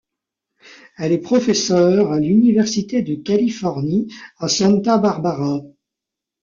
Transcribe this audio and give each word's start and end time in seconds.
Elle 0.97 1.11
est 1.11 1.19
professeure 1.19 2.11
à 2.11 2.19
l'Université 2.19 3.03
de 3.03 3.13
Californie 3.13 4.11
à 4.39 4.47
Santa 4.47 4.97
Barbara. 4.97 5.61